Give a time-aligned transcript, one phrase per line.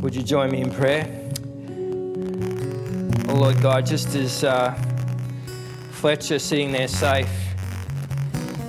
[0.00, 1.06] Would you join me in prayer?
[3.28, 4.72] Oh Lord God, just as uh,
[5.90, 7.28] Fletcher sitting there safe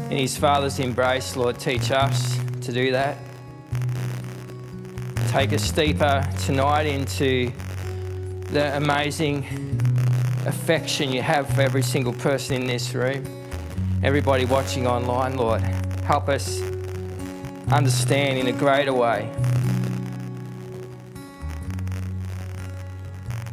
[0.10, 3.18] in his father's embrace, Lord, teach us to do that.
[5.30, 7.52] Take us deeper tonight into
[8.52, 9.46] the amazing
[10.46, 13.24] affection you have for every single person in this room,
[14.04, 15.62] everybody watching online, Lord.
[16.04, 16.60] Help us
[17.72, 19.32] understand in a greater way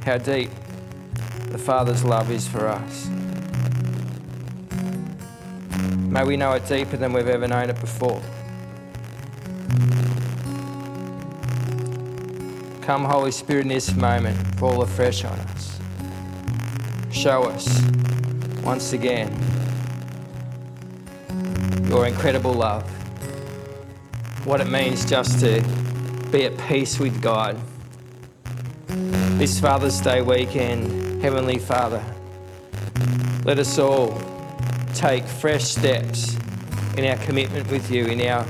[0.06, 0.51] how deep
[1.51, 3.09] the Father's love is for us.
[5.98, 8.23] May we know it deeper than we've ever known it before.
[12.82, 15.80] Come, Holy Spirit, in this moment, fall afresh on us.
[17.10, 17.82] Show us
[18.62, 19.32] once again
[21.88, 22.88] your incredible love.
[24.46, 25.65] What it means just to
[26.30, 27.60] be at peace with God.
[29.37, 32.02] This Father's Day weekend, Heavenly Father,
[33.45, 34.19] let us all
[34.95, 36.35] take fresh steps
[36.97, 38.47] in our commitment with you, in our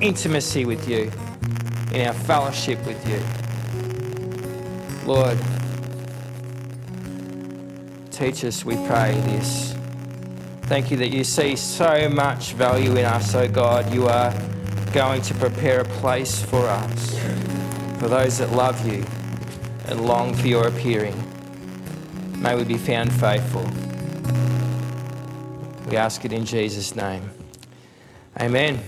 [0.00, 1.12] intimacy with you,
[1.92, 3.22] in our fellowship with you.
[5.06, 5.36] Lord,
[8.10, 9.74] teach us, we pray, this.
[10.62, 13.92] Thank you that you see so much value in us, oh God.
[13.92, 14.32] You are
[14.94, 17.18] going to prepare a place for us,
[17.98, 19.04] for those that love you
[19.88, 21.16] and long for your appearing.
[22.38, 23.64] May we be found faithful.
[25.88, 27.30] We ask it in Jesus' name.
[28.40, 28.80] Amen.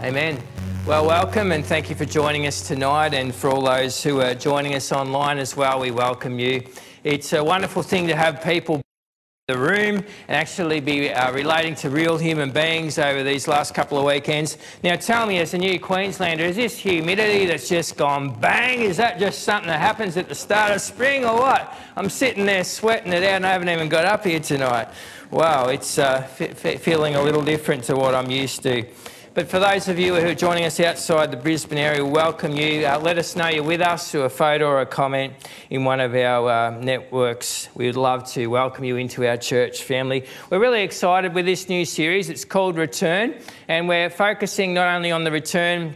[0.00, 0.38] Amen.
[0.86, 3.12] Well, welcome and thank you for joining us tonight.
[3.12, 6.62] And for all those who are joining us online as well, we welcome you.
[7.04, 8.80] It's a wonderful thing to have people
[9.48, 13.96] the room and actually be uh, relating to real human beings over these last couple
[13.96, 14.58] of weekends.
[14.84, 18.82] Now, tell me, as a new Queenslander, is this humidity that's just gone bang?
[18.82, 21.74] Is that just something that happens at the start of spring or what?
[21.96, 24.88] I'm sitting there sweating it out and I haven't even got up here tonight.
[25.30, 28.84] Wow, it's uh, feeling a little different to what I'm used to.
[29.38, 32.84] But for those of you who are joining us outside the Brisbane area, welcome you.
[32.84, 35.32] Uh, let us know you're with us through a photo or a comment
[35.70, 37.68] in one of our uh, networks.
[37.76, 40.26] We would love to welcome you into our church family.
[40.50, 42.30] We're really excited with this new series.
[42.30, 43.36] It's called Return,
[43.68, 45.94] and we're focusing not only on the return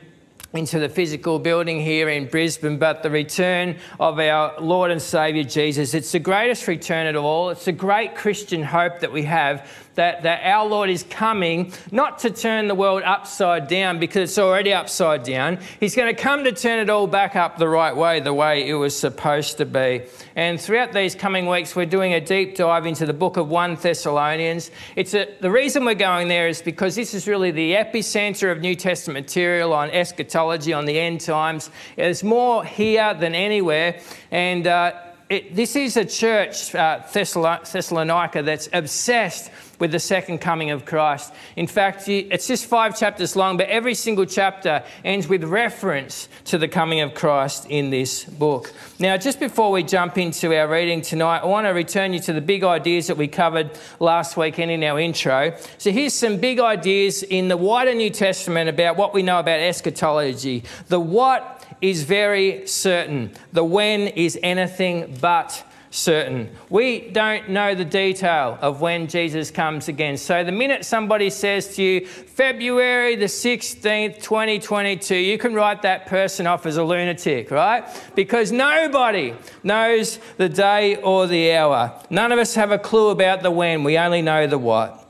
[0.55, 5.43] into the physical building here in Brisbane, but the return of our Lord and Saviour
[5.43, 5.95] Jesus.
[5.95, 7.51] It's the greatest return of all.
[7.51, 12.21] It's a great Christian hope that we have that, that our Lord is coming not
[12.21, 15.59] to turn the world upside down because it's already upside down.
[15.81, 18.69] He's going to come to turn it all back up the right way, the way
[18.69, 20.03] it was supposed to be.
[20.35, 23.77] And throughout these coming weeks, we're doing a deep dive into the book of 1
[23.77, 24.71] Thessalonians.
[24.97, 28.61] It's a, the reason we're going there is because this is really the epicenter of
[28.61, 31.71] New Testament material on eschatology, on the end times.
[31.97, 34.01] There's more here than anywhere.
[34.31, 34.95] And uh,
[35.33, 41.33] it, this is a church, uh, Thessalonica, that's obsessed with the second coming of Christ.
[41.57, 46.59] In fact, it's just five chapters long, but every single chapter ends with reference to
[46.59, 48.75] the coming of Christ in this book.
[48.99, 52.35] Now, just before we jump into our reading tonight, I want to return you to
[52.35, 55.57] the big ideas that we covered last weekend in our intro.
[55.79, 59.61] So, here's some big ideas in the wider New Testament about what we know about
[59.61, 60.63] eschatology.
[60.89, 66.49] The what is very certain, the when is anything but certain.
[66.71, 70.17] We don't know the detail of when Jesus comes again.
[70.17, 76.07] So the minute somebody says to you, February the 16th, 2022, you can write that
[76.07, 77.85] person off as a lunatic, right?
[78.15, 81.93] Because nobody knows the day or the hour.
[82.09, 85.02] None of us have a clue about the when, we only know the what.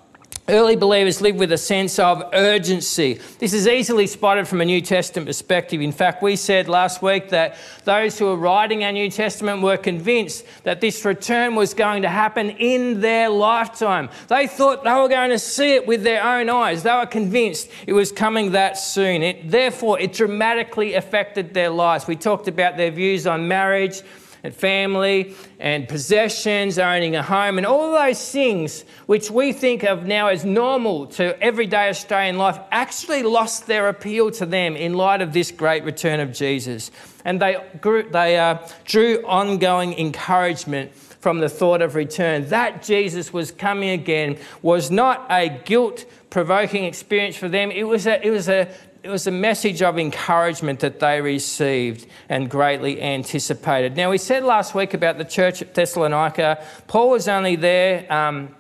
[0.49, 3.21] Early believers lived with a sense of urgency.
[3.39, 5.81] This is easily spotted from a New Testament perspective.
[5.81, 9.77] In fact, we said last week that those who were writing our New Testament were
[9.77, 14.11] convinced that this return was going to happen in their lifetime.
[14.27, 16.83] They thought they were going to see it with their own eyes.
[16.83, 19.23] They were convinced it was coming that soon.
[19.23, 22.09] It, therefore, it dramatically affected their lives.
[22.09, 24.03] We talked about their views on marriage
[24.43, 30.07] and family and possessions, owning a home, and all those things which we think of
[30.07, 35.21] now as normal to everyday Australian life actually lost their appeal to them in light
[35.21, 36.91] of this great return of Jesus.
[37.25, 42.49] And they, grew, they uh, drew ongoing encouragement from the thought of return.
[42.49, 48.07] That Jesus was coming again was not a guilt provoking experience for them, it was
[48.07, 48.67] a, it was a
[49.03, 53.97] it was a message of encouragement that they received and greatly anticipated.
[53.97, 58.11] Now, we said last week about the church at Thessalonica, Paul was only there.
[58.13, 58.55] Um,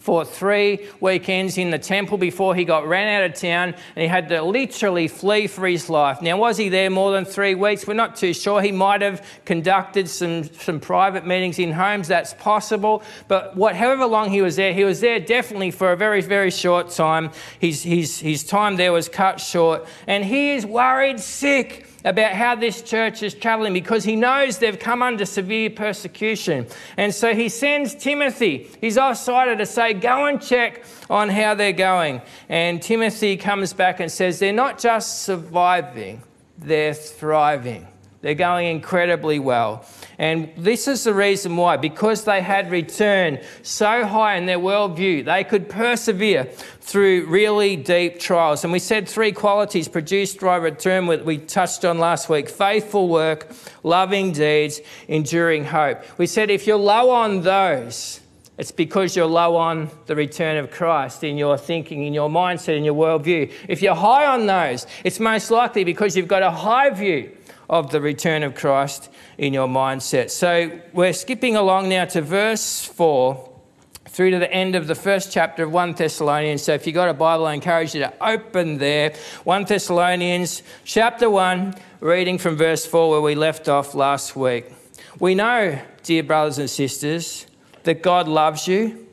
[0.00, 4.08] for three weekends in the temple before he got ran out of town and he
[4.08, 6.22] had to literally flee for his life.
[6.22, 7.86] Now, was he there more than three weeks?
[7.86, 8.62] We're not too sure.
[8.62, 13.02] He might have conducted some, some private meetings in homes, that's possible.
[13.28, 16.50] But what, however long he was there, he was there definitely for a very, very
[16.50, 17.30] short time.
[17.58, 22.54] His, his, his time there was cut short and he is worried sick about how
[22.54, 26.66] this church is traveling because he knows they've come under severe persecution.
[26.96, 31.72] And so he sends Timothy, he's offside to say, Go and check on how they're
[31.72, 32.22] going.
[32.48, 36.22] And Timothy comes back and says, They're not just surviving,
[36.58, 37.86] they're thriving.
[38.22, 39.86] They're going incredibly well.
[40.18, 45.24] And this is the reason why, because they had returned so high in their worldview,
[45.24, 46.44] they could persevere
[46.80, 48.62] through really deep trials.
[48.62, 53.50] And we said three qualities produced by return, we touched on last week faithful work,
[53.82, 56.02] loving deeds, enduring hope.
[56.18, 58.20] We said if you're low on those,
[58.58, 62.76] it's because you're low on the return of Christ in your thinking, in your mindset,
[62.76, 63.50] in your worldview.
[63.66, 67.34] If you're high on those, it's most likely because you've got a high view
[67.70, 69.08] of the return of Christ
[69.38, 70.30] in your mindset.
[70.30, 73.48] So we're skipping along now to verse 4
[74.08, 76.62] through to the end of the first chapter of 1 Thessalonians.
[76.62, 79.14] So if you've got a Bible, I encourage you to open there.
[79.44, 84.66] 1 Thessalonians chapter 1, reading from verse 4 where we left off last week.
[85.20, 87.46] We know, dear brothers and sisters,
[87.84, 89.06] that God loves you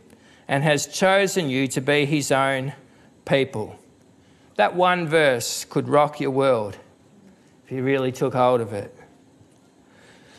[0.48, 2.74] and has chosen you to be his own
[3.24, 3.78] people.
[4.56, 6.76] That one verse could rock your world
[7.68, 8.96] if you really took hold of it.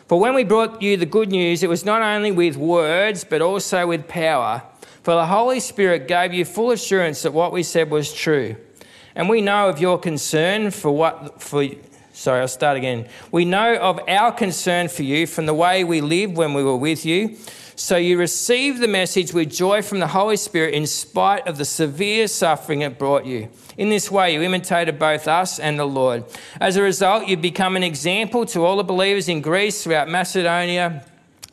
[0.07, 3.43] For when we brought you the good news, it was not only with words, but
[3.43, 4.63] also with power.
[5.03, 8.57] For the Holy Spirit gave you full assurance that what we said was true.
[9.15, 11.67] And we know of your concern for what, for,
[12.15, 13.07] sorry, I'll start again.
[13.31, 16.79] We know of our concern for you from the way we lived when we were
[16.79, 17.37] with you.
[17.79, 21.65] So you received the message with joy from the Holy Spirit in spite of the
[21.65, 23.51] severe suffering it brought you.
[23.77, 26.25] In this way, you imitated both us and the Lord.
[26.61, 31.07] As a result, you've become an example to all the believers in Greece, throughout Macedonia,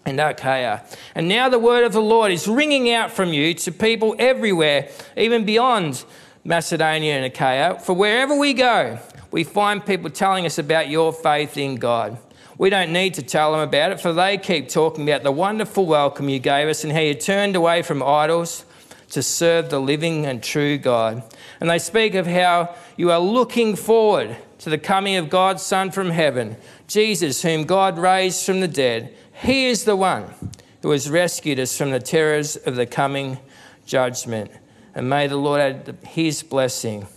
[0.04, 0.82] and Achaia.
[1.14, 4.90] And now the word of the Lord is ringing out from you to people everywhere,
[5.16, 6.06] even beyond
[6.44, 7.78] Macedonia and Achaia.
[7.80, 8.98] For wherever we go,
[9.30, 12.18] we find people telling us about your faith in God.
[12.58, 15.86] We don't need to tell them about it, for they keep talking about the wonderful
[15.86, 18.64] welcome you gave us and how you turned away from idols
[19.10, 21.22] to serve the living and true God.
[21.60, 25.92] And they speak of how you are looking forward to the coming of God's Son
[25.92, 26.56] from heaven,
[26.88, 29.14] Jesus, whom God raised from the dead.
[29.42, 30.34] He is the one
[30.82, 33.38] who has rescued us from the terrors of the coming
[33.86, 34.50] judgment.
[34.94, 37.08] And may the Lord add his blessing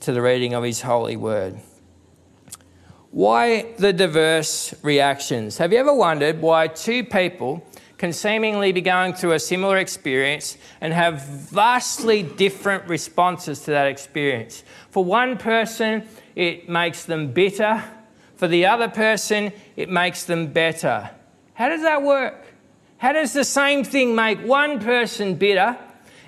[0.00, 1.58] to the reading of his holy word.
[3.12, 5.58] Why the diverse reactions?
[5.58, 7.62] Have you ever wondered why two people
[8.02, 13.86] can seemingly be going through a similar experience and have vastly different responses to that
[13.86, 14.64] experience.
[14.90, 17.84] For one person, it makes them bitter.
[18.34, 21.10] For the other person, it makes them better.
[21.54, 22.44] How does that work?
[22.98, 25.78] How does the same thing make one person bitter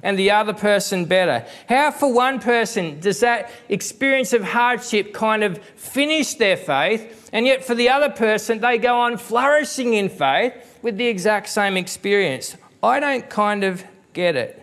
[0.05, 1.45] and the other person better?
[1.69, 7.47] How, for one person, does that experience of hardship kind of finish their faith, and
[7.47, 11.77] yet for the other person, they go on flourishing in faith with the exact same
[11.77, 12.57] experience?
[12.83, 14.61] I don't kind of get it.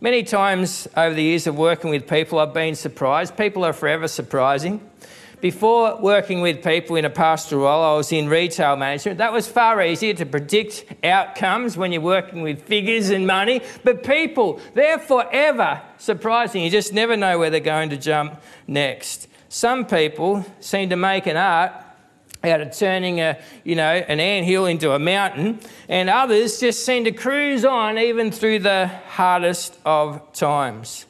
[0.00, 3.36] Many times over the years of working with people, I've been surprised.
[3.36, 4.80] People are forever surprising.
[5.42, 9.18] Before working with people in a pastoral role, I was in retail management.
[9.18, 13.60] That was far easier to predict outcomes when you're working with figures and money.
[13.82, 16.62] But people, they're forever surprising.
[16.62, 19.26] You just never know where they're going to jump next.
[19.48, 21.72] Some people seem to make an art
[22.44, 25.58] out of turning a, you know, an anthill into a mountain,
[25.88, 31.04] and others just seem to cruise on even through the hardest of times.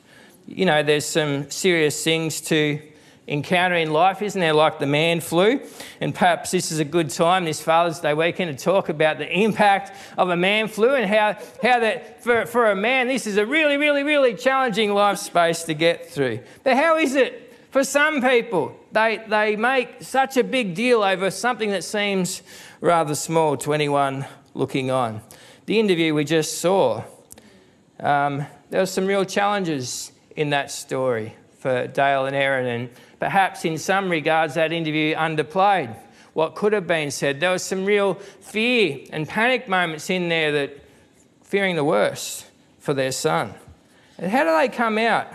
[0.46, 2.80] You know, there's some serious things to
[3.26, 4.52] encounter in life, isn't there?
[4.52, 5.60] Like the man flu.
[6.00, 9.30] And perhaps this is a good time this Father's Day weekend to talk about the
[9.30, 13.36] impact of a man flu and how, how that for, for a man, this is
[13.36, 16.40] a really, really, really challenging life space to get through.
[16.64, 18.76] But how is it for some people?
[18.90, 22.42] They, they make such a big deal over something that seems
[22.80, 25.20] rather small to anyone looking on.
[25.66, 27.04] The interview we just saw,
[28.00, 32.90] um, there were some real challenges in that story for Dale and Aaron and
[33.22, 35.94] perhaps in some regards that interview underplayed
[36.32, 37.38] what could have been said.
[37.38, 40.84] There was some real fear and panic moments in there that
[41.44, 42.44] fearing the worst
[42.80, 43.54] for their son.
[44.18, 45.28] And how do they come out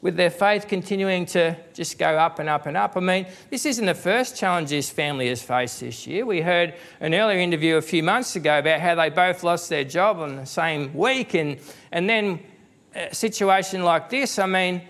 [0.00, 2.96] with their faith continuing to just go up and up and up.
[2.96, 6.26] I mean, this isn't the first challenge this family has faced this year.
[6.26, 9.84] We heard an earlier interview a few months ago about how they both lost their
[9.84, 11.58] job on the same week, and,
[11.92, 12.40] and then
[12.96, 14.82] a situation like this, I mean,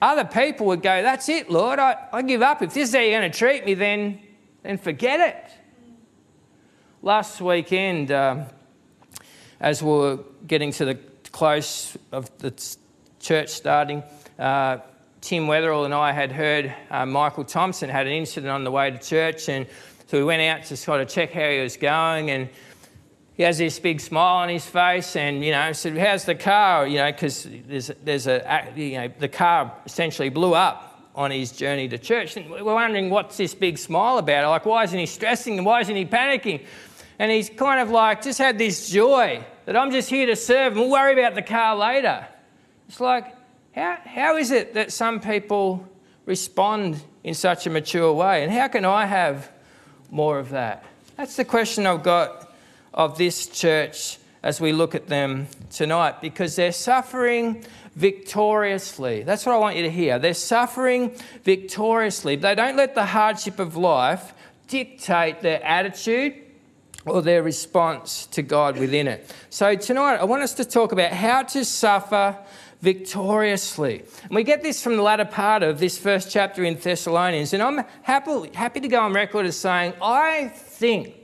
[0.00, 2.62] other people would go, That's it, Lord, I, I give up.
[2.62, 4.20] If this is how you're going to treat me, then,
[4.62, 5.50] then forget it.
[7.02, 8.46] Last weekend, um,
[9.60, 10.94] as we were getting to the
[11.32, 12.52] close of the
[13.20, 14.02] church starting,
[14.38, 14.78] uh,
[15.20, 18.90] Tim Weatherall and I had heard uh, Michael Thompson had an incident on the way
[18.90, 19.66] to church, and
[20.06, 22.48] so we went out to sort of check how he was going, and
[23.38, 26.88] he has this big smile on his face, and you know, said, "How's the car?"
[26.88, 31.52] You know, because there's there's a you know the car essentially blew up on his
[31.52, 34.50] journey to church, and we're wondering what's this big smile about?
[34.50, 36.64] Like, why isn't he stressing and why isn't he panicking?
[37.20, 40.72] And he's kind of like just had this joy that I'm just here to serve,
[40.72, 42.26] and we'll worry about the car later.
[42.88, 43.36] It's like
[43.72, 45.88] how, how is it that some people
[46.26, 48.42] respond in such a mature way?
[48.42, 49.48] And how can I have
[50.10, 50.84] more of that?
[51.16, 52.47] That's the question I've got
[52.94, 57.64] of this church as we look at them tonight because they're suffering
[57.96, 59.22] victoriously.
[59.22, 60.18] That's what I want you to hear.
[60.18, 62.36] They're suffering victoriously.
[62.36, 64.32] They don't let the hardship of life
[64.68, 66.34] dictate their attitude
[67.04, 69.32] or their response to God within it.
[69.50, 72.36] So, tonight I want us to talk about how to suffer
[72.80, 74.04] victoriously.
[74.22, 77.52] And we get this from the latter part of this first chapter in Thessalonians.
[77.52, 81.14] And I'm happy, happy to go on record as saying, I think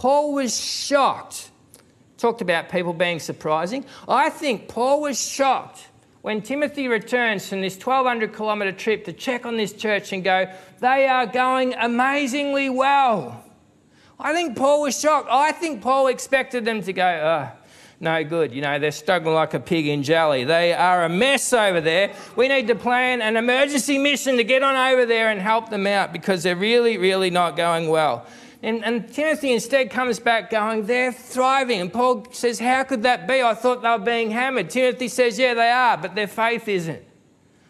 [0.00, 1.50] Paul was shocked.
[2.16, 3.84] Talked about people being surprising.
[4.08, 5.88] I think Paul was shocked
[6.22, 10.50] when Timothy returns from this 1200 kilometre trip to check on this church and go,
[10.80, 13.44] they are going amazingly well.
[14.18, 15.28] I think Paul was shocked.
[15.30, 17.58] I think Paul expected them to go, oh,
[18.00, 18.54] no good.
[18.54, 20.44] You know, they're struggling like a pig in jelly.
[20.44, 22.14] They are a mess over there.
[22.36, 25.86] We need to plan an emergency mission to get on over there and help them
[25.86, 28.24] out because they're really, really not going well.
[28.62, 31.80] And, and Timothy instead comes back going, they're thriving.
[31.80, 33.42] And Paul says, How could that be?
[33.42, 34.68] I thought they were being hammered.
[34.68, 37.02] Timothy says, Yeah, they are, but their faith isn't.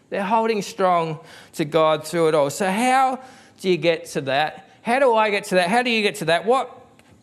[0.09, 1.19] They're holding strong
[1.53, 2.49] to God through it all.
[2.49, 3.21] So, how
[3.61, 4.69] do you get to that?
[4.81, 5.69] How do I get to that?
[5.69, 6.45] How do you get to that?
[6.45, 6.77] What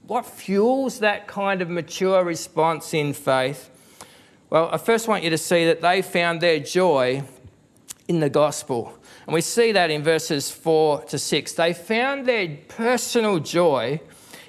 [0.07, 3.69] what fuels that kind of mature response in faith?
[4.49, 7.23] Well, I first want you to see that they found their joy
[8.09, 8.98] in the gospel.
[9.29, 11.53] And we see that in verses 4 to 6.
[11.53, 14.01] They found their personal joy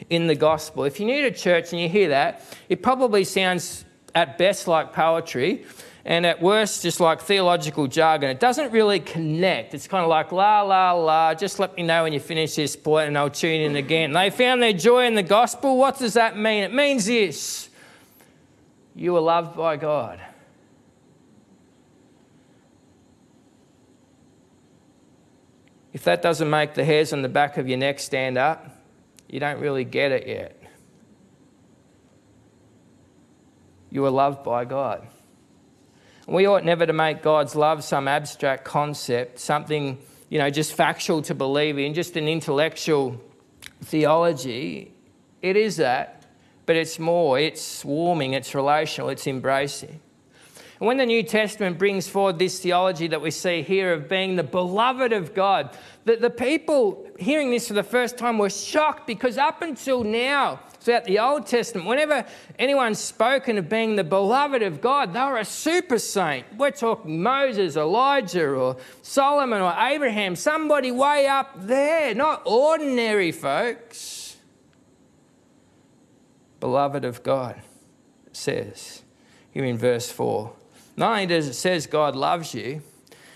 [0.09, 0.86] in the gospel.
[0.86, 3.83] If you're new to church and you hear that, it probably sounds
[4.15, 5.65] at best like poetry,
[6.05, 8.29] and at worst, just like theological jargon.
[8.29, 9.74] It doesn't really connect.
[9.74, 12.77] It's kind of like, la, la, la, just let me know when you finish this
[12.77, 14.13] point and I'll tune in again.
[14.13, 15.75] They found their joy in the gospel.
[15.75, 16.63] What does that mean?
[16.63, 17.69] It means this
[18.95, 20.21] you are loved by God.
[25.91, 28.77] If that doesn't make the hairs on the back of your neck stand up,
[29.27, 30.62] you don't really get it yet.
[33.89, 35.08] You are loved by God.
[36.27, 39.98] We ought never to make God's love some abstract concept, something,
[40.29, 43.19] you know, just factual to believe in, just an intellectual
[43.81, 44.93] theology.
[45.41, 46.25] It is that,
[46.67, 47.39] but it's more.
[47.39, 50.00] It's swarming, it's relational, it's embracing.
[50.79, 54.38] And when the New Testament brings forward this theology that we see here of being
[54.38, 59.05] the beloved of God, that the people hearing this for the first time were shocked
[59.05, 62.25] because up until now, throughout the Old Testament, whenever
[62.57, 66.45] anyone's spoken of being the beloved of God, they were a super saint.
[66.55, 74.38] We're talking Moses, Elijah, or Solomon, or Abraham, somebody way up there, not ordinary folks.
[76.62, 77.62] Beloved of God,
[78.31, 79.03] says
[79.51, 80.53] here in verse 4.
[81.00, 82.82] Not only does it says God loves you,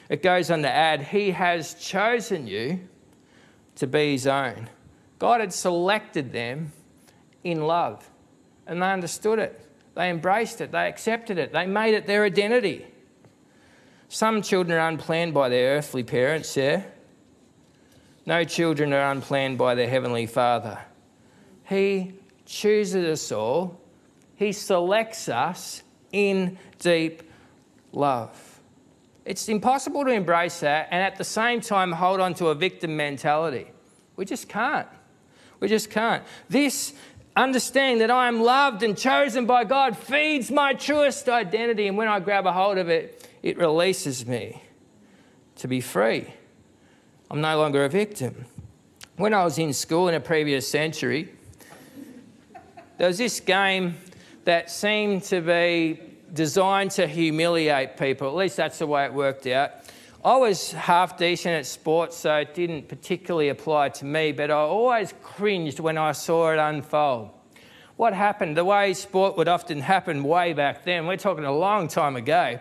[0.10, 2.82] it goes on to add, He has chosen you
[3.76, 4.70] to be His own.
[5.18, 6.74] God had selected them
[7.42, 8.10] in love.
[8.68, 9.66] And they understood it.
[9.96, 10.74] They embraced it.
[10.74, 11.54] They accepted it.
[11.54, 12.86] They made it their identity.
[14.10, 16.84] Some children are unplanned by their earthly parents, yeah?
[18.26, 20.80] No children are unplanned by their heavenly Father.
[21.70, 22.12] He
[22.46, 23.80] chooses us all,
[24.36, 27.24] He selects us in deep
[27.94, 28.60] love.
[29.26, 32.98] It's impossible to embrace that and at the same time hold on to a victim
[32.98, 33.68] mentality.
[34.18, 34.88] We just can't.
[35.60, 36.24] We just can't.
[36.50, 36.94] This
[37.36, 41.88] understanding that I am loved and chosen by God feeds my truest identity.
[41.88, 44.62] And when I grab a hold of it, it releases me
[45.56, 46.28] to be free.
[47.32, 48.46] I'm no longer a victim.
[49.16, 51.34] When I was in school in a previous century,
[52.98, 53.96] there was this game
[54.46, 58.28] that seemed to be designed to humiliate people.
[58.28, 59.72] At least that's the way it worked out.
[60.26, 64.56] I was half decent at sports, so it didn't particularly apply to me, but I
[64.56, 67.30] always cringed when I saw it unfold.
[67.98, 71.90] What happened, the way sport would often happen way back then, we're talking a long
[71.90, 72.60] time ago,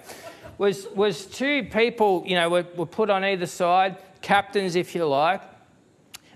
[0.58, 5.06] was, was two people, you know, were, were put on either side, captains if you
[5.06, 5.40] like,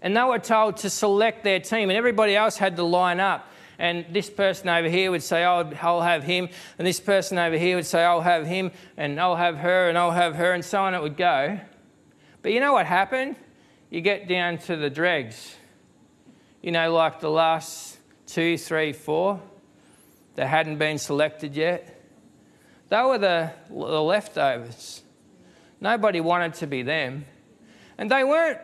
[0.02, 3.50] and they were told to select their team, and everybody else had to line up.
[3.78, 6.48] And this person over here would say, I'll have him.
[6.78, 8.70] And this person over here would say, I'll have him.
[8.96, 9.88] And I'll have her.
[9.88, 10.52] And I'll have her.
[10.52, 11.60] And so on it would go.
[12.42, 13.36] But you know what happened?
[13.90, 15.54] You get down to the dregs.
[16.62, 19.40] You know, like the last two, three, four
[20.34, 22.02] that hadn't been selected yet.
[22.88, 25.02] They were the, the leftovers.
[25.80, 27.24] Nobody wanted to be them.
[27.98, 28.60] And they weren't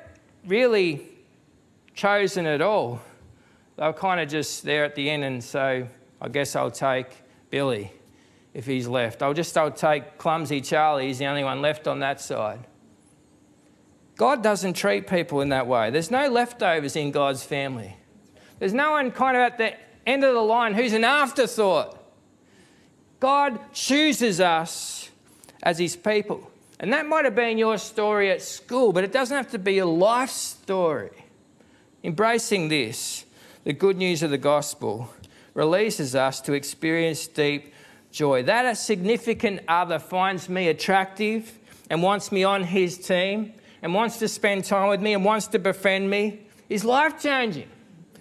[0.46, 1.06] really
[1.94, 3.00] chosen at all.
[3.76, 5.86] They were kind of just there at the end, and so
[6.20, 7.08] I guess I'll take
[7.50, 7.92] Billy
[8.54, 9.22] if he's left.
[9.22, 11.06] I'll just I'll take clumsy Charlie.
[11.06, 12.66] He's the only one left on that side.
[14.16, 15.90] God doesn't treat people in that way.
[15.90, 17.96] There's no leftovers in God's family.
[18.58, 19.74] There's no one kind of at the
[20.06, 21.98] end of the line who's an afterthought.
[23.18, 25.10] God chooses us
[25.62, 26.50] as his people.
[26.78, 29.78] And that might have been your story at school, but it doesn't have to be
[29.78, 31.10] a life story.
[32.02, 33.24] Embracing this,
[33.64, 35.08] the good news of the gospel,
[35.54, 37.72] releases us to experience deep
[38.10, 38.42] joy.
[38.42, 41.58] That a significant other finds me attractive
[41.90, 43.52] and wants me on his team
[43.82, 47.68] and wants to spend time with me and wants to befriend me is life changing.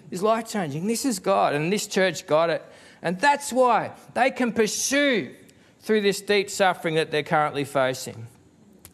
[0.09, 0.87] Is life changing.
[0.87, 2.63] This is God, and this church got it.
[3.01, 5.33] And that's why they can pursue
[5.79, 8.27] through this deep suffering that they're currently facing.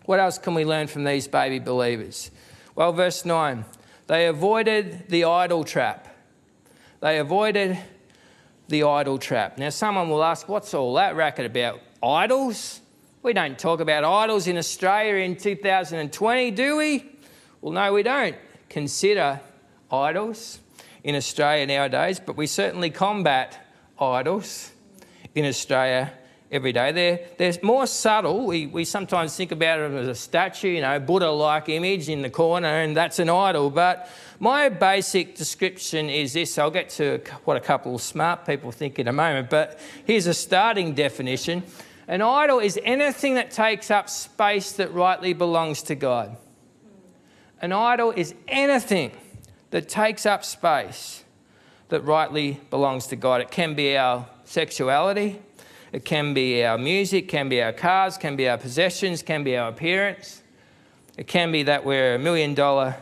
[0.05, 2.31] What else can we learn from these baby believers?
[2.75, 3.65] Well, verse 9
[4.05, 6.06] they avoided the idol trap.
[6.99, 7.77] They avoided
[8.67, 9.57] the idol trap.
[9.57, 11.79] Now, someone will ask, what's all that racket about?
[12.01, 12.81] Idols?
[13.23, 17.05] We don't talk about idols in Australia in 2020, do we?
[17.61, 18.35] Well, no, we don't
[18.69, 19.39] consider
[19.91, 20.59] idols
[21.03, 23.57] in Australia nowadays, but we certainly combat
[23.99, 24.71] idols
[25.35, 26.11] in Australia
[26.51, 26.91] every day.
[26.91, 28.45] They're, they're more subtle.
[28.45, 32.21] We, we sometimes think about it as a statue, you know, Buddha like image in
[32.21, 33.69] the corner, and that's an idol.
[33.69, 38.71] But my basic description is this I'll get to what a couple of smart people
[38.71, 41.63] think in a moment, but here's a starting definition.
[42.07, 46.37] An idol is anything that takes up space that rightly belongs to God.
[47.61, 49.11] An idol is anything
[49.71, 51.25] that takes up space
[51.89, 53.41] that rightly belongs to God.
[53.41, 55.41] It can be our sexuality,
[55.91, 59.55] it can be our music, can be our cars, can be our possessions, can be
[59.55, 60.43] our appearance.
[61.17, 62.95] It can be that we're a million dollar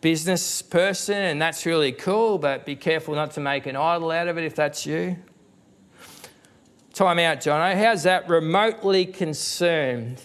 [0.00, 4.28] business person and that's really cool, but be careful not to make an idol out
[4.28, 5.16] of it if that's you.
[6.92, 7.76] Time out, John.
[7.76, 10.20] How's that remotely concerned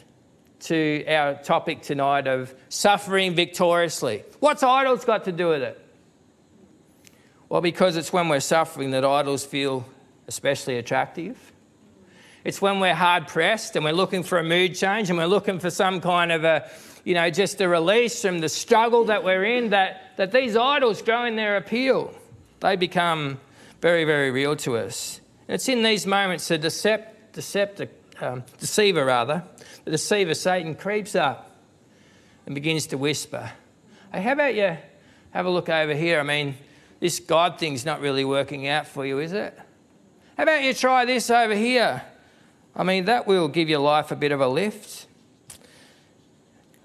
[0.62, 4.24] to our topic tonight of suffering victoriously?
[4.40, 5.82] What's idols got to do with it?
[7.50, 9.86] Well, because it's when we're suffering that idols feel
[10.28, 11.54] especially attractive.
[12.46, 15.58] It's when we're hard pressed and we're looking for a mood change and we're looking
[15.58, 16.70] for some kind of a,
[17.04, 21.02] you know, just a release from the struggle that we're in that, that these idols
[21.02, 22.14] grow in their appeal.
[22.60, 23.40] They become
[23.82, 25.20] very, very real to us.
[25.48, 27.90] And it's in these moments the decept, decept,
[28.22, 29.44] um, deceiver, rather,
[29.84, 31.50] the deceiver, Satan, creeps up
[32.46, 33.52] and begins to whisper,
[34.14, 34.78] Hey, how about you
[35.32, 36.20] have a look over here?
[36.20, 36.56] I mean,
[37.00, 39.58] this God thing's not really working out for you, is it?
[40.38, 42.04] How about you try this over here?
[42.78, 45.08] I mean, that will give your life a bit of a lift.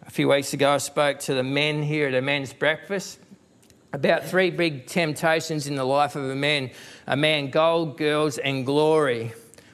[0.06, 3.18] A few weeks ago, I spoke to the men here at a men's breakfast
[3.92, 6.70] about three big temptations in the life of a man.
[7.08, 9.32] A man, gold, girls, and glory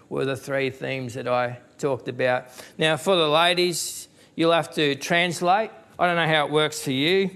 [0.08, 2.46] were the three themes that I talked about.
[2.78, 5.70] Now, for the ladies, you'll have to translate.
[5.98, 7.28] I don't know how it works for you.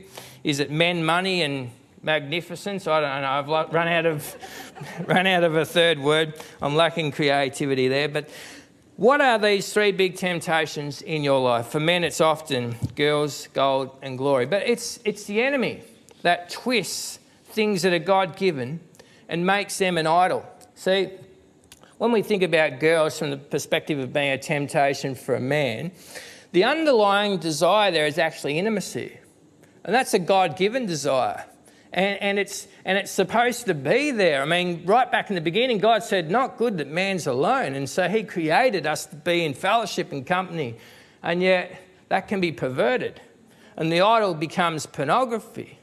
[0.43, 1.71] Is it men, money, and
[2.03, 2.87] magnificence?
[2.87, 3.55] I don't know.
[3.59, 4.37] I've run out of
[5.07, 6.33] run out of a third word.
[6.63, 8.31] I'm lacking creativity there, but
[9.01, 11.69] what are these three big temptations in your life?
[11.69, 14.45] For men, it's often girls, gold, and glory.
[14.45, 15.85] But it's, it's the enemy
[16.21, 18.79] that twists things that are God given
[19.27, 20.45] and makes them an idol.
[20.75, 21.09] See,
[21.97, 25.93] when we think about girls from the perspective of being a temptation for a man,
[26.53, 29.17] the underlying desire there is actually intimacy.
[29.83, 31.47] And that's a God given desire.
[31.93, 34.43] And, and, it's, and it's supposed to be there.
[34.43, 37.75] I mean, right back in the beginning, God said, Not good that man's alone.
[37.75, 40.77] And so He created us to be in fellowship and company.
[41.23, 43.21] And yet, that can be perverted.
[43.77, 45.79] And the idol becomes pornography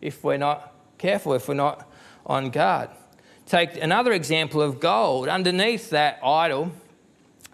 [0.00, 1.90] if we're not careful, if we're not
[2.26, 2.90] on guard.
[3.46, 5.28] Take another example of gold.
[5.28, 6.72] Underneath that idol,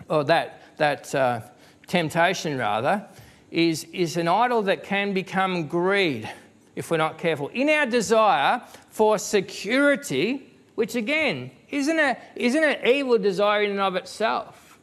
[0.09, 1.41] or that, that uh,
[1.87, 3.07] temptation rather,
[3.51, 6.31] is, is an idol that can become greed
[6.77, 7.49] if we're not careful.
[7.49, 13.81] In our desire for security, which again, isn't, a, isn't an evil desire in and
[13.81, 14.79] of itself.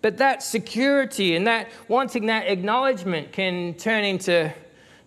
[0.00, 4.52] But that security and that wanting that acknowledgement can turn into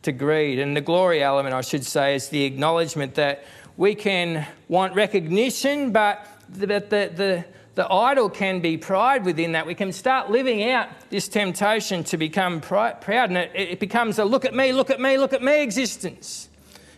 [0.02, 0.60] to greed.
[0.60, 3.46] And the glory element, I should say, is the acknowledgement that
[3.78, 9.66] we can want recognition, but the, the, the, the idol can be pride within that.
[9.66, 14.26] We can start living out this temptation to become proud, and it, it becomes a
[14.26, 16.50] look at me, look at me, look at me existence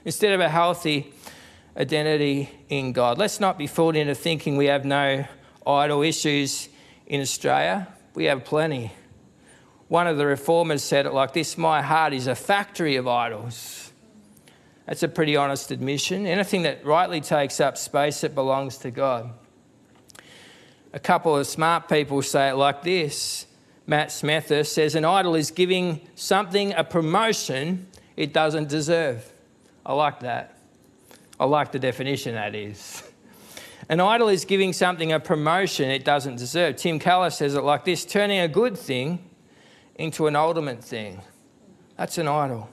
[0.05, 1.13] instead of a healthy
[1.77, 3.17] identity in God.
[3.17, 5.25] Let's not be fooled into thinking we have no
[5.65, 6.69] idol issues
[7.05, 7.88] in Australia.
[8.15, 8.91] We have plenty.
[9.88, 13.91] One of the reformers said it like this My heart is a factory of idols.
[14.88, 16.25] That's a pretty honest admission.
[16.25, 19.33] Anything that rightly takes up space, it belongs to God.
[20.93, 23.47] A couple of smart people say it like this
[23.86, 29.32] Matt Smethurst says, An idol is giving something a promotion it doesn't deserve.
[29.86, 30.58] I like that.
[31.39, 33.03] I like the definition that is.
[33.89, 36.77] An idol is giving something a promotion it doesn't deserve.
[36.77, 39.29] Tim Keller says it like this turning a good thing
[39.95, 41.21] into an ultimate thing.
[41.97, 42.69] That's an idol.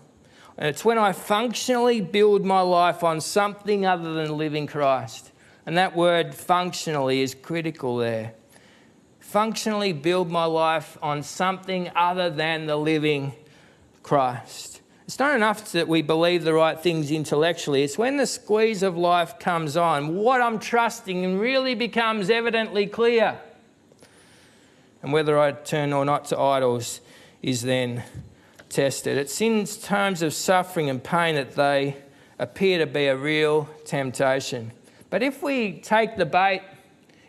[0.56, 5.32] And it's when I functionally build my life on something other than living Christ.
[5.66, 8.34] And that word functionally is critical there.
[9.20, 13.32] Functionally build my life on something other than the living
[14.02, 14.80] Christ.
[15.06, 17.82] It's not enough that we believe the right things intellectually.
[17.82, 23.38] It's when the squeeze of life comes on, what I'm trusting really becomes evidently clear.
[25.02, 27.00] And whether I turn or not to idols
[27.42, 28.04] is then
[28.68, 29.18] tested.
[29.18, 31.96] It's in times of suffering and pain that they
[32.38, 34.70] appear to be a real temptation.
[35.10, 36.62] But if we take the bait,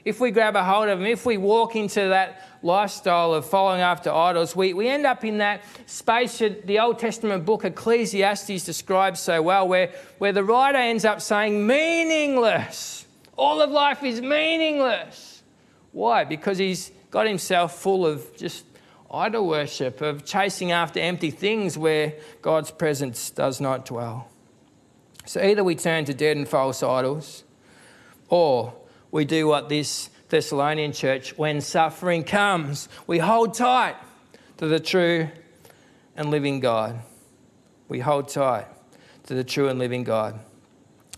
[0.06, 3.82] if we grab a hold of them, if we walk into that lifestyle of following
[3.82, 8.63] after idols, we, we end up in that space that the Old Testament book Ecclesiastes
[8.63, 13.06] describes so well, where, where the writer ends up saying, meaningless.
[13.38, 15.44] All of life is meaningless.
[15.91, 16.24] Why?
[16.24, 18.65] Because he's got himself full of just
[19.12, 24.30] idol worship, of chasing after empty things where God's presence does not dwell.
[25.26, 27.44] So either we turn to dead and false idols,
[28.32, 28.74] or
[29.12, 33.98] we do what this Thessalonian church, when suffering comes, we hold tight
[34.58, 35.28] to the true
[36.15, 37.02] and living God.
[37.89, 38.67] We hold tight
[39.26, 40.39] to the true and living God.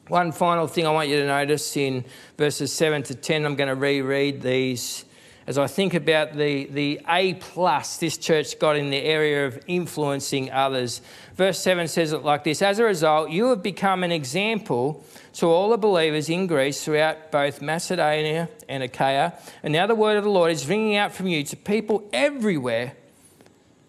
[0.07, 2.03] One final thing I want you to notice in
[2.37, 5.05] verses 7 to 10, I'm going to reread these
[5.45, 9.61] as I think about the, the A plus this church got in the area of
[9.67, 11.01] influencing others.
[11.35, 15.03] Verse 7 says it like this As a result, you have become an example
[15.33, 19.33] to all the believers in Greece throughout both Macedonia and Achaia.
[19.63, 22.93] And now the word of the Lord is ringing out from you to people everywhere.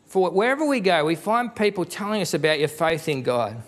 [0.07, 3.63] For wherever we go, we find people telling us about your faith in God.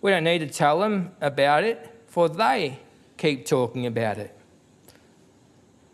[0.00, 2.78] We don't need to tell them about it, for they
[3.16, 4.36] keep talking about it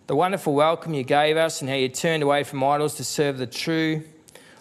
[0.09, 3.37] the wonderful welcome you gave us and how you turned away from idols to serve
[3.37, 4.03] the true,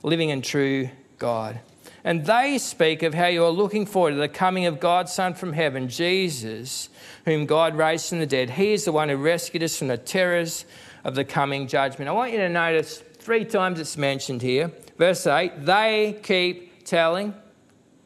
[0.03, 1.61] living and true God.
[2.03, 5.33] And they speak of how you are looking forward to the coming of God's Son
[5.33, 6.89] from heaven, Jesus,
[7.23, 8.49] whom God raised from the dead.
[8.49, 10.65] He is the one who rescued us from the terrors
[11.05, 12.09] of the coming judgment.
[12.09, 14.69] I want you to notice three times it's mentioned here.
[14.97, 17.33] Verse 8, they keep telling,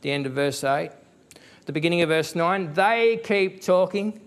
[0.02, 0.92] the end of verse 8.
[1.66, 4.22] The beginning of verse 9, they keep talking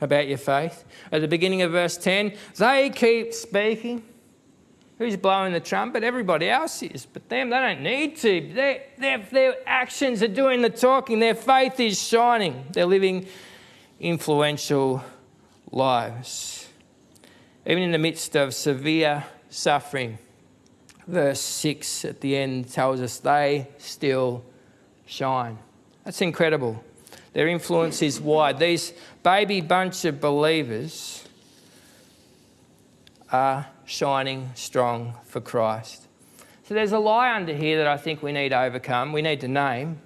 [0.00, 0.84] about your faith.
[1.12, 4.02] At the beginning of verse 10, they keep speaking.
[4.98, 6.04] Who's blowing the trumpet?
[6.04, 8.52] Everybody else is, but them, they don't need to.
[8.52, 13.26] Their, their, their actions are doing the talking, their faith is shining, they're living
[13.98, 15.02] influential
[15.70, 16.68] lives.
[17.66, 20.18] Even in the midst of severe suffering,
[21.06, 24.44] verse 6 at the end tells us they still
[25.06, 25.58] shine.
[26.04, 26.82] That's incredible.
[27.32, 28.58] Their influence is wide.
[28.58, 31.24] These baby bunch of believers
[33.30, 36.08] are shining strong for Christ.
[36.64, 39.40] So there's a lie under here that I think we need to overcome, we need
[39.40, 39.98] to name,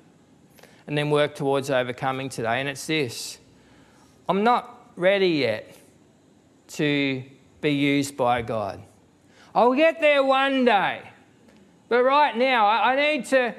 [0.86, 2.60] and then work towards overcoming today.
[2.60, 3.38] And it's this
[4.28, 5.76] I'm not ready yet
[6.68, 7.22] to
[7.60, 8.82] be used by God.
[9.54, 11.02] I'll get there one day.
[11.88, 13.54] But right now, I need to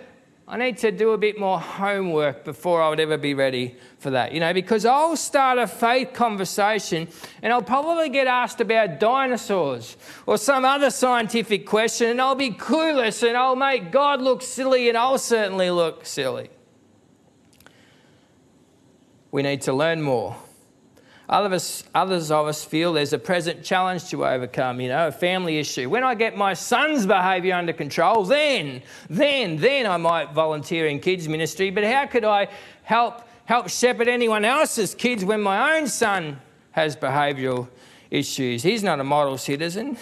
[0.48, 4.12] I need to do a bit more homework before I would ever be ready for
[4.12, 7.08] that, you know, because I'll start a faith conversation
[7.42, 12.52] and I'll probably get asked about dinosaurs or some other scientific question and I'll be
[12.52, 16.52] clueless and I'll make God look silly and I'll certainly look silly.
[19.32, 20.36] We need to learn more
[21.28, 25.58] Others, others of us feel there's a present challenge to overcome, you know, a family
[25.58, 25.90] issue.
[25.90, 31.00] When I get my son's behaviour under control, then, then, then I might volunteer in
[31.00, 31.72] kids ministry.
[31.72, 32.48] But how could I
[32.84, 36.40] help help shepherd anyone else's kids when my own son
[36.72, 37.70] has behavioural
[38.12, 38.62] issues?
[38.62, 39.98] He's not a model citizen.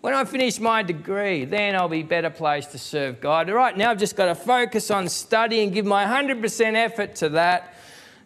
[0.00, 3.50] When I finish my degree, then I'll be better placed to serve God.
[3.50, 7.30] Right now, I've just got to focus on study and give my 100% effort to
[7.30, 7.74] that.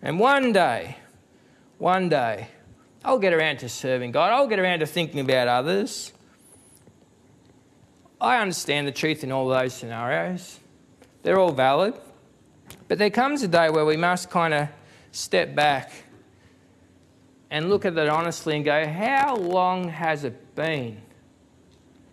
[0.02, 0.98] And one day,
[1.82, 2.46] one day,
[3.04, 4.32] I'll get around to serving God.
[4.32, 6.12] I'll get around to thinking about others.
[8.20, 10.60] I understand the truth in all those scenarios.
[11.24, 11.94] They're all valid.
[12.86, 14.68] But there comes a day where we must kind of
[15.10, 15.90] step back
[17.50, 21.02] and look at that honestly and go, how long has it been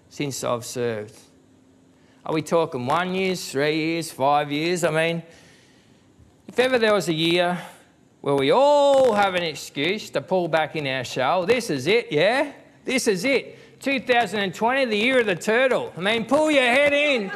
[0.10, 1.16] since I've served?
[2.26, 4.84] Are we talking one year, three years, five years?
[4.84, 5.22] I mean,
[6.48, 7.60] if ever there was a year
[8.22, 11.46] where we all have an excuse to pull back in our shell.
[11.46, 12.52] This is it, yeah?
[12.84, 13.58] This is it.
[13.82, 15.94] 2020, the year of the turtle.
[15.96, 17.32] I mean, pull your head in.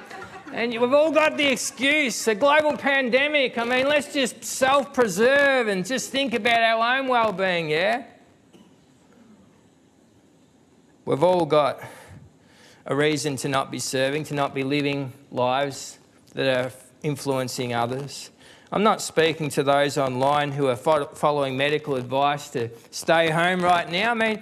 [0.51, 3.57] And we've all got the excuse, a global pandemic.
[3.57, 8.03] I mean, let's just self preserve and just think about our own well being, yeah?
[11.05, 11.81] We've all got
[12.85, 15.97] a reason to not be serving, to not be living lives
[16.33, 18.29] that are influencing others.
[18.73, 23.87] I'm not speaking to those online who are following medical advice to stay home right
[23.87, 24.09] now.
[24.09, 24.41] I mean,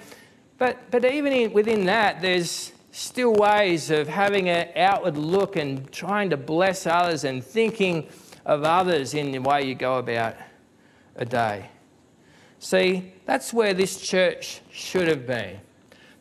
[0.57, 5.91] but, but even in, within that, there's still ways of having an outward look and
[5.91, 8.07] trying to bless others and thinking
[8.45, 10.37] of others in the way you go about
[11.17, 11.69] a day.
[12.59, 15.59] See, that's where this church should have been.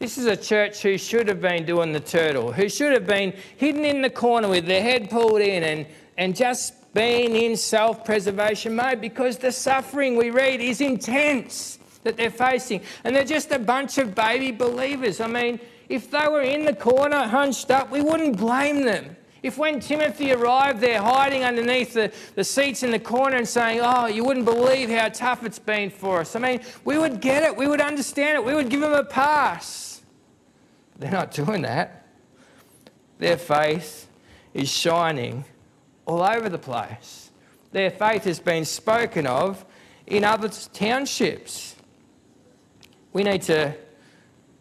[0.01, 3.35] This is a church who should have been doing the turtle, who should have been
[3.57, 5.87] hidden in the corner with their head pulled in and,
[6.19, 12.17] and just being in self preservation mode because the suffering we read is intense that
[12.17, 12.83] they're facing.
[13.05, 15.21] And they're just a bunch of baby believers.
[15.21, 19.17] I mean, if they were in the corner hunched up, we wouldn't blame them.
[19.43, 23.81] If when Timothy arrived, they're hiding underneath the, the seats in the corner and saying,
[23.83, 26.37] Oh, you wouldn't believe how tough it's been for us.
[26.37, 29.05] I mean, we would get it, we would understand it, we would give them a
[29.05, 30.03] pass.
[30.99, 32.07] They're not doing that.
[33.19, 34.09] Their faith
[34.53, 35.45] is shining
[36.11, 37.31] all over the place.
[37.71, 39.65] Their faith has been spoken of
[40.09, 41.77] in other townships.
[43.13, 43.75] We need to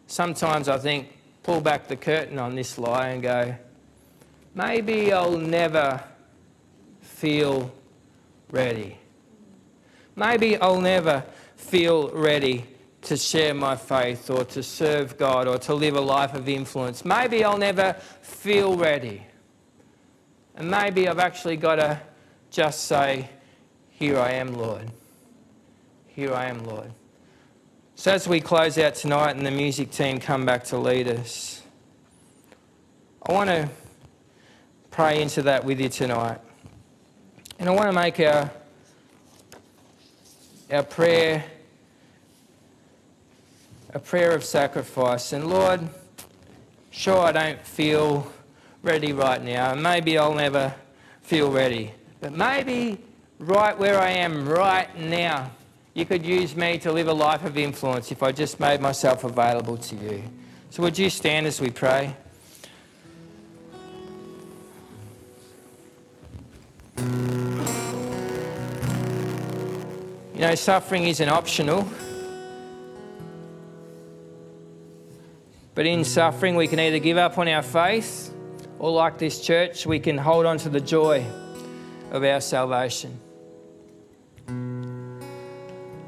[0.06, 1.08] sometimes, I think,
[1.42, 3.56] pull back the curtain on this lie and go,
[4.54, 6.00] maybe I'll never
[7.00, 7.72] feel
[8.52, 8.96] ready.
[10.14, 11.24] Maybe I'll never
[11.56, 12.64] feel ready
[13.02, 17.04] to share my faith or to serve God or to live a life of influence.
[17.04, 19.26] Maybe I'll never feel ready.
[20.60, 21.98] And maybe I've actually got to
[22.50, 23.30] just say,
[23.88, 24.90] Here I am, Lord.
[26.08, 26.92] Here I am, Lord.
[27.94, 31.62] So as we close out tonight and the music team come back to lead us,
[33.26, 33.70] I want to
[34.90, 36.38] pray into that with you tonight.
[37.58, 38.50] And I want to make our,
[40.70, 41.42] our prayer
[43.94, 45.32] a prayer of sacrifice.
[45.32, 45.88] And Lord,
[46.90, 48.30] sure, I don't feel
[48.82, 49.72] ready right now.
[49.72, 50.74] And maybe I'll never
[51.22, 51.92] feel ready.
[52.20, 52.98] But maybe
[53.38, 55.50] right where I am right now,
[55.94, 59.24] you could use me to live a life of influence if I just made myself
[59.24, 60.22] available to you.
[60.70, 62.14] So would you stand as we pray?
[70.34, 71.86] You know, suffering isn't optional.
[75.74, 78.29] But in suffering, we can either give up on our faith
[78.80, 81.24] or like this church, we can hold on to the joy
[82.10, 83.20] of our salvation.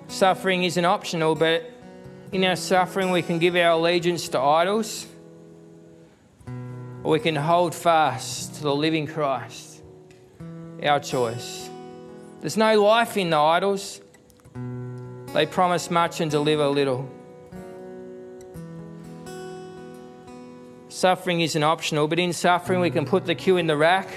[0.09, 1.71] Suffering isn't optional, but
[2.33, 5.07] in our suffering, we can give our allegiance to idols,
[7.05, 9.83] or we can hold fast to the living Christ.
[10.83, 11.69] Our choice.
[12.41, 14.01] There's no life in the idols,
[15.35, 17.09] they promise much and deliver little.
[20.93, 24.09] Suffering isn't optional, but in suffering, we can put the cue in the rack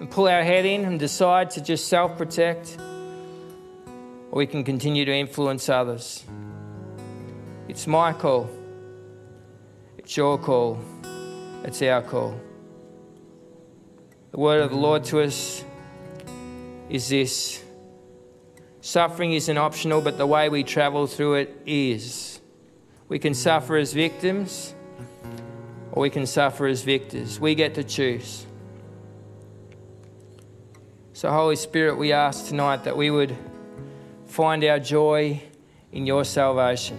[0.00, 2.78] and pull our head in and decide to just self protect,
[4.30, 6.24] or we can continue to influence others.
[7.68, 8.48] It's my call,
[9.98, 10.80] it's your call,
[11.64, 12.40] it's our call.
[14.30, 15.62] The word of the Lord to us
[16.88, 17.62] is this
[18.80, 22.40] suffering isn't optional, but the way we travel through it is.
[23.06, 24.72] We can suffer as victims
[25.96, 27.40] or we can suffer as victors.
[27.40, 28.44] We get to choose.
[31.14, 33.34] So, Holy Spirit, we ask tonight that we would
[34.26, 35.42] find our joy
[35.92, 36.98] in your salvation.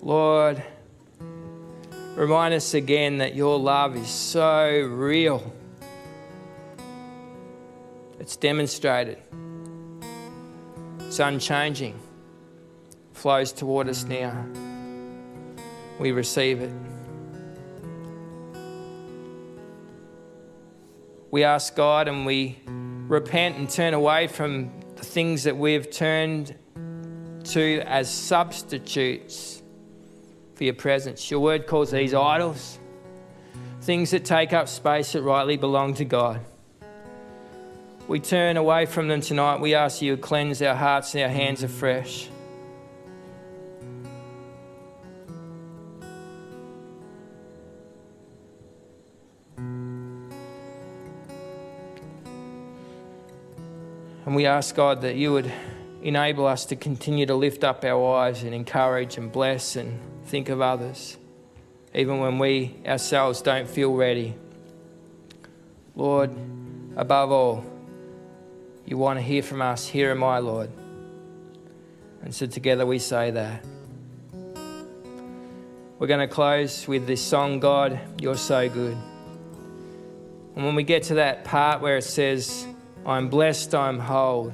[0.00, 0.62] Lord,
[2.14, 5.52] remind us again that your love is so real.
[8.18, 9.18] It's demonstrated,
[11.00, 12.00] it's unchanging,
[13.24, 14.44] flows toward us now.
[15.98, 16.70] We receive it.
[21.30, 26.54] We ask God and we repent and turn away from the things that we've turned
[27.44, 29.62] to as substitutes
[30.54, 31.30] for your presence.
[31.30, 32.78] Your word calls these idols,
[33.80, 36.44] things that take up space that rightly belong to God.
[38.06, 39.62] We turn away from them tonight.
[39.62, 42.28] We ask you to cleanse our hearts and our hands afresh.
[54.26, 55.52] And we ask God that you would
[56.02, 60.48] enable us to continue to lift up our eyes and encourage and bless and think
[60.48, 61.16] of others,
[61.94, 64.34] even when we ourselves don't feel ready.
[65.94, 66.30] Lord,
[66.96, 67.64] above all,
[68.86, 69.86] you want to hear from us.
[69.86, 70.70] Here am I, Lord.
[72.22, 73.64] And so together we say that.
[75.98, 78.96] We're going to close with this song, God, You're So Good.
[80.56, 82.66] And when we get to that part where it says,
[83.06, 84.52] I'm blessed, I'm whole,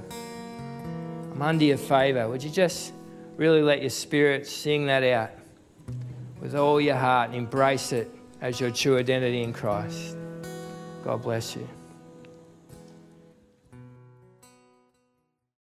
[1.32, 2.92] I'm under your favor, would you just
[3.36, 5.30] really let your spirit sing that out
[6.40, 8.10] with all your heart and embrace it
[8.40, 10.16] as your true identity in Christ?
[11.04, 11.68] God bless you.